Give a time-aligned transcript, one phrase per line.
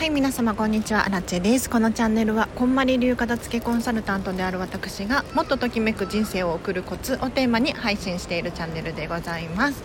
[0.00, 1.04] はい皆様こんにちは。
[1.04, 1.68] アラチェです。
[1.68, 9.82] このチャンネルはこんまり流片付けコンサルタントである私がもっとときめく人生を送るコツをテーマに配信しているチャンネルでございます。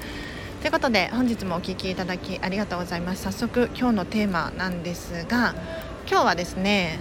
[0.61, 3.23] ということで本日もお聴きいただきありがとうございます。
[3.23, 5.53] 早速今日のテーマなんですが
[6.09, 6.97] 今日はですね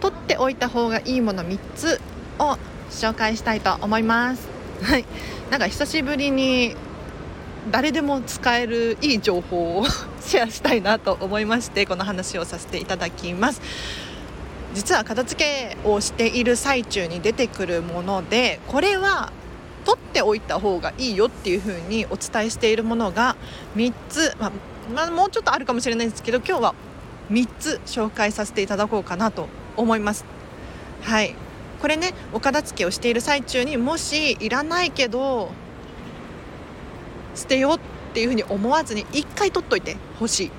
[0.00, 2.00] 取っておいた方がいいもの3つ
[2.38, 2.56] を
[2.88, 4.46] 紹介したいと思います。
[4.80, 5.04] はい。
[5.50, 6.76] なんか久しぶりに
[7.72, 9.84] 誰でも使えるいい情報を
[10.22, 13.60] シェアしたいなと思いましてこの話をさせていただきます。
[14.74, 19.30] 実は片付けをしている最中に出てくるものでこれは
[19.84, 23.36] 取っておいた方がいいよっていう風にお伝えしているものが
[23.76, 24.52] 3つ、まあ、
[24.94, 26.74] まあ、もうちょっとあるかもしれないんですけど今日は
[27.30, 30.24] 3つ紹介させていただこうかなと思います。
[31.02, 31.34] はい。
[31.80, 35.50] これねお片付けをしている最中にもしいらないけど
[37.34, 37.80] 捨てよう
[38.12, 40.50] っていうふうに思わずに1回取っといてほしい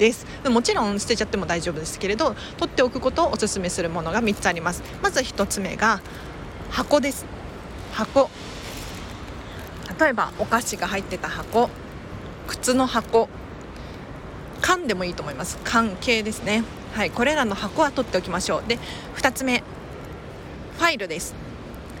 [0.00, 0.26] です。
[0.50, 4.82] もちろん捨てちゃっても大丈夫ですけれど取っておくことをおすすめするものが3つあります。
[5.00, 6.00] まず1つ目が
[6.70, 7.24] 箱です。
[7.92, 8.28] 箱。
[10.00, 11.70] 例えばお菓子が入ってた箱。
[12.48, 13.28] 靴の箱。
[14.60, 15.58] 缶でもいいと思います。
[15.62, 16.64] 缶系ですね。
[16.94, 17.12] はい。
[17.12, 18.68] これらの箱は取っておきましょう。
[18.68, 18.80] で
[19.16, 19.62] 2つ目。
[20.78, 21.36] ファイルです。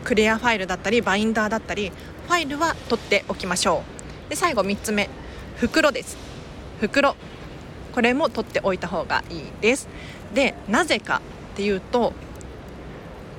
[0.02, 1.92] クリアファイルだったりバインダーだったり
[2.26, 3.95] ファイルは取っておきましょう。
[4.28, 5.08] で最後3つ目。
[5.56, 6.16] 袋です。
[6.80, 7.16] 袋。
[7.94, 9.88] これも取っておいた方がいいです。
[10.34, 11.22] でなぜか
[11.54, 12.12] っていうと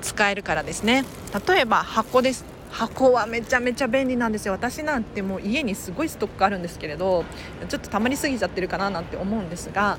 [0.02, 1.04] 使えるからですね。
[1.46, 2.44] 例えば箱です。
[2.70, 4.52] 箱はめちゃめちゃ便利なんですよ。
[4.52, 7.24] 私なんてもう家にすごいストックあるんですけれど
[7.68, 9.98] ちょっとたまりすぎちゃってるかななんて思うんですが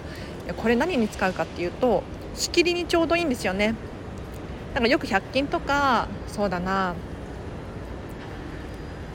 [0.58, 2.04] これ何に使うかっていうと
[2.36, 3.76] 仕切りにちょうどいいんですよね。
[4.74, 6.94] なんかよく100均とかそうだな。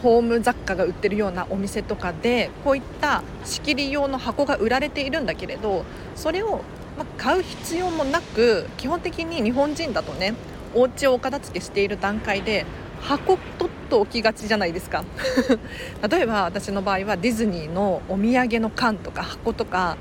[0.05, 6.61] ホーム雑貨が売ってるようなお店とかでこういった仕切り用の箱が売られているんだけれどそれを
[6.99, 10.35] ま買う必要もなく基本的に日本人だとね
[10.75, 12.67] お家をお片付けしている段階で
[13.01, 15.05] 箱取っておきがちじゃないですか。
[16.11, 19.97] 例えば私の場合はディズニーのお土産の缶とか箱とか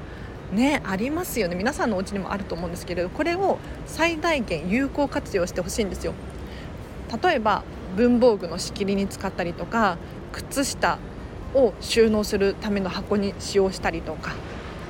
[0.51, 1.55] ねありますよね。
[1.55, 6.13] 皆さんのお家にもあると思うんですけれどこれを最大限有効活用してほしいんですよ。
[7.23, 7.63] 例えば
[7.95, 9.97] 文房具の仕切りに使ったりとか
[10.31, 10.99] 靴下
[11.53, 14.33] を収納するための箱に使用したりとか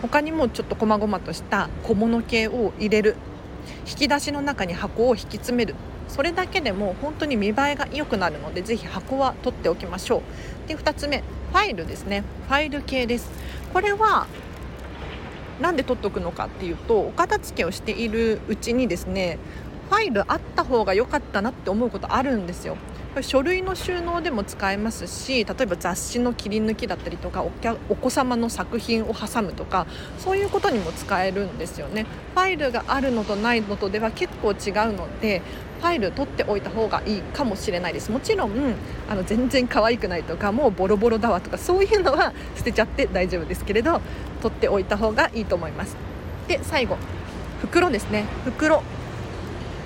[0.02, 3.16] 他にもちょっと細々とした小物系を入れる
[3.88, 5.76] 引き出しの中に箱を引き詰める。
[6.10, 10.18] それだけでも本当に見栄えが良くなるのでぜひ箱は取っておきましょ
[10.66, 10.68] う。
[10.68, 12.24] で2つ目ファイルですね。
[12.48, 13.32] ファイル系です。
[13.74, 14.28] これは
[15.62, 19.38] なんで取っておくのかっていうとお片付けをしているうちにですね
[19.90, 22.76] ファイルあった方が良かったなって思うことあるんですよ。
[23.22, 27.46] 書類の収納でも使えますし例えば雑誌の切り抜きだったりとか
[27.90, 29.86] お子様の作品を挟むとか
[30.18, 32.06] そういうことにも使えるんですよね。
[32.34, 35.42] ファイルがあるのとないのとでは結構違うので
[35.80, 38.10] ファイル取っておいた方がいいかもしれないです。
[38.10, 38.52] もちろん
[39.10, 44.02] あの全然可愛くないとかもうボロボロだわとかそういうのは捨てちゃって大丈夫ですけれど
[44.42, 45.96] 取っておいた方がいいと思います。
[46.48, 46.98] で最後
[47.62, 48.26] 袋ですね。
[48.46, 48.82] 袋。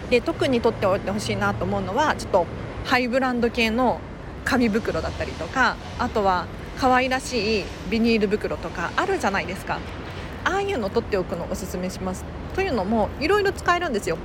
[0.09, 2.45] で特に取っておいてほしいなと思うのはちょっと
[2.87, 3.99] ハイブランド系の
[4.45, 6.47] 紙袋だったりとかあとは
[6.79, 9.79] 可愛らしいビニール袋とかあるじゃないですか。
[10.45, 12.23] ああいうの取っておくのおすすめします。
[12.55, 14.17] というのもいろいろ使えるんですよ。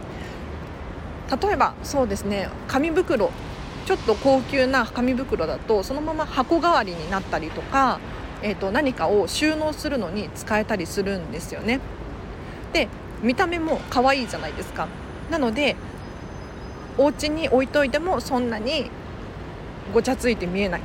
[1.43, 3.33] 例えばそうですね紙袋。
[3.85, 7.99] ちょっと高級な紙袋だとそのまま箱代わりになったりとか、
[8.43, 11.81] えー、と何かを収納するのに使えたりするんですよね。
[12.73, 12.87] で
[13.23, 14.87] 見た目も可愛いじゃないですか。
[15.31, 15.75] なので
[16.99, 18.91] お家に置いといてもそんなに
[19.93, 20.81] ごちゃついて見えない。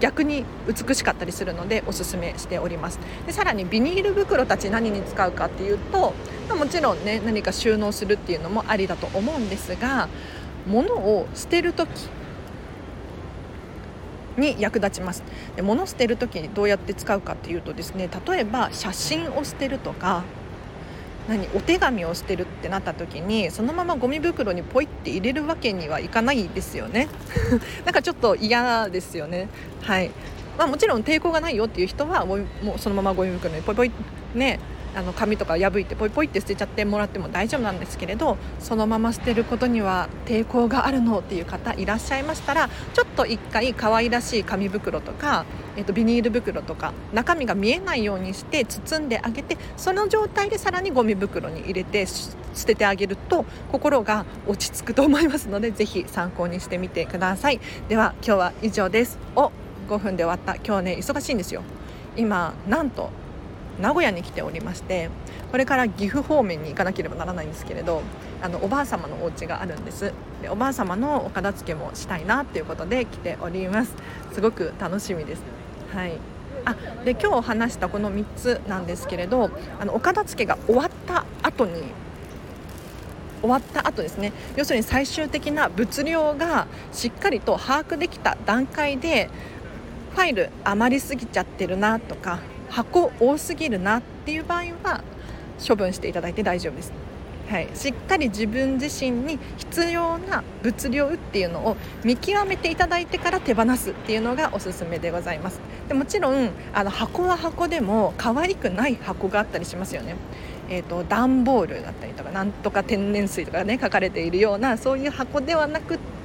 [0.00, 2.98] 逆に美しかったりするのでおすすめしております。
[3.26, 6.12] でさらにビニール袋たち何に使うかっていうと
[6.54, 10.08] もちろんね何か収納するっていうのもありだと思うんですが
[10.66, 11.88] 物を捨てる時
[14.36, 15.22] に役立ちます。
[15.54, 20.24] で物捨てる時にどうやって使うかっていうとですね例えば写真を捨てるとか
[21.28, 27.08] 何お手紙をしてるってなった時にそのままゴミ袋にポイって入れるわけにはいかないですよね。
[27.84, 29.48] なんかちょっと嫌ですよね。
[29.82, 30.10] はい。
[30.58, 33.90] まあ、もちろん抵抗がないよっていう人はもうそのままゴミ袋にポイポイ
[34.34, 34.60] ね
[34.94, 45.44] あの紙とか破いてポイポイって捨てちゃってもらっても大丈夫なんですけれどそのまま捨てることには抵抗があるのっていう方いらっしゃいましたらちょっと一回可愛らしい紙袋とか、
[45.76, 52.36] えー、とビニール袋とか中身が見えないようにして包んであげてその状態でさらにゴミ袋に入れて捨
[52.66, 57.60] ててあげると心が落ち着くと思いますのでぜひ参考にしてみてください。
[57.88, 59.18] では今日は以上です。
[59.34, 59.50] お
[59.88, 60.56] 5分で終わった。
[60.56, 61.62] 今日ね忙しいんですよ。
[62.16, 63.10] 今なんと
[63.80, 65.10] 名古屋に来ておりまして
[65.50, 68.02] これから岐阜方面に行かなければならないんですけれど
[68.42, 70.12] あのおばあ様のお家があるんです。
[70.42, 73.94] でおばあ様のお片付けもしたいなっていうことで来ております。
[74.32, 75.42] すごく楽しみです。
[75.94, 76.18] はい。
[76.66, 79.50] あで今日話したこの3つなんですけれど
[79.80, 81.82] あのお片付けが終わった後に
[83.40, 84.32] 終わった後ですね。
[84.56, 89.30] 要するに最終的な物量がしっかりと把握できた段階で
[90.14, 92.40] ファイル余りすぎちゃってるなとか
[92.74, 95.04] 箱多すぎるなっていう場合は
[95.64, 96.92] 処分していただいて大丈夫です。
[97.48, 105.60] はい、しっかり自分自身に必要な物量っていうのを見極めていただいてから手放すっていうのがおすすめでございます。
[105.86, 110.16] でもちろんあの箱は箱でも可愛くない箱があったりしますよね。
[110.68, 116.23] えーと、段ボールだったりとかなんとか天然水とかね書かれているようなそういう箱ではなくて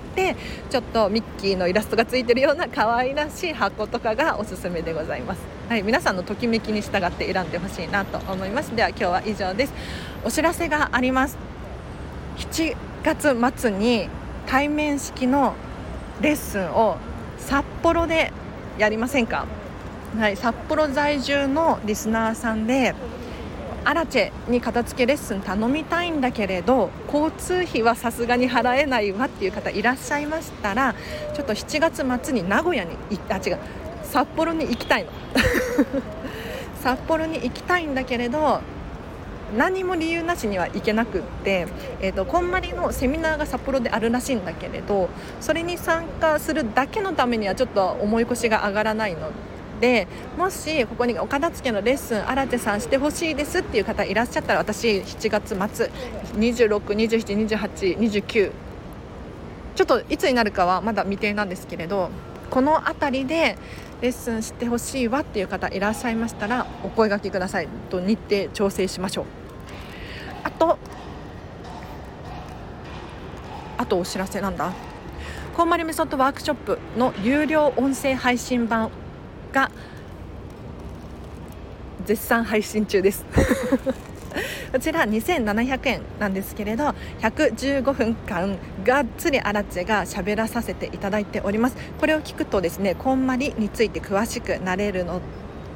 [0.70, 8.76] ちょっとミッキーのイラストがついてるような可愛らしい箱とかがおすすめでございます、はい、皆さんのときめきに従って選んでほしいなと思います。
[8.76, 9.74] では今日は以上です。
[10.24, 11.38] お知らせがあります。
[12.38, 14.10] 7月末に
[14.46, 15.54] 対面式の
[16.22, 16.98] レッスンを
[17.38, 18.32] 札幌で
[18.78, 19.46] やりませんか？
[20.18, 22.96] はい、札幌在住のリスナーさんで
[23.90, 30.94] アラチェに片付けレッスン頼みたいんだけれど交通費はさすがに払えないわっていう方いらっしゃいましたら
[31.34, 32.92] ちょっと7月末に名古屋に
[33.30, 33.58] あ違う。
[34.04, 35.10] 札幌に行きたいの。
[36.84, 38.62] 札幌に行きたいんだけれど
[39.58, 41.66] 何も理由なしには行けなくって、
[42.00, 45.10] えーと、こんまりのセミナーが札幌であるらしいんだけれど
[45.42, 49.32] それに参加するだけのためにはちょっと重い腰が上がらないの。
[49.80, 55.90] でもしここにお片付けのレッスン新手さんしてほしいですっていう方いらっしゃったら私7月末
[56.36, 58.52] 26272829
[59.76, 62.10] ちょっといつになるかはまだ未定なんですけれど
[62.50, 63.58] この辺りで
[64.02, 69.26] レッスンしてほしいわっていう方いらっしゃいましたらお声がけくださいと日程調整しましょう。
[70.44, 70.78] あと
[73.78, 74.74] あとお知らせなんだ。
[75.56, 78.90] こんまりメソッドワークショップの有料音声配信版
[79.52, 79.72] が
[82.06, 83.26] 絶賛配信中です。
[84.72, 91.76] こちら2700円なんですけれど115分間がっつりアラチェが喋らさせていただいております。
[92.00, 95.22] これを聞くとですねこんまりについて詳しくなれるの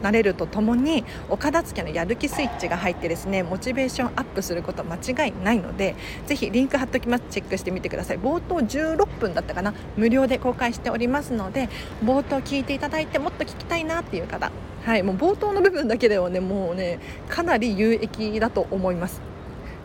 [0.03, 5.95] なれるとともにお片付けのやる気スイッチが入ってですねモチベーションアップすること間違いないので
[6.27, 7.23] ぜひリンク貼っときます。
[7.31, 8.19] チェックしてみてください。
[8.19, 9.73] 冒頭16分だったかな？
[9.97, 11.69] 無料で公開しておりますので
[12.03, 14.51] 冒頭聞いていただいてもっと聞きたいなっていう方。
[14.83, 16.99] はいもう冒頭の部分だけではねもうね
[17.29, 19.21] かなり有益だと思います。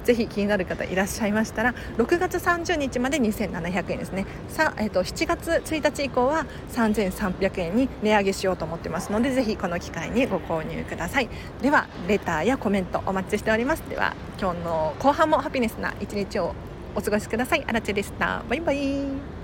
[0.09, 4.25] ぜひ気になる方いらっしゃいましたら6月30日まで2700円ですね。
[4.49, 11.29] さ、えーと、7月1日以降は3300円に値上げしようと思ってますのでぜひこの機会にご購入ください。
[11.61, 13.83] ではレターやコメントお待ちしております。
[13.91, 16.55] では今日の後半もハピネスな一日を
[16.95, 17.65] お過ごしください。
[17.67, 18.43] あらちでした。
[18.49, 19.38] バイバイ。